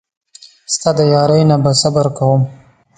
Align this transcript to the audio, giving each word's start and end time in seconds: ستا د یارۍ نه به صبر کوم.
ستا 0.73 0.89
د 0.97 0.99
یارۍ 1.13 1.41
نه 1.49 1.57
به 1.63 1.71
صبر 1.81 2.05
کوم. 2.17 2.41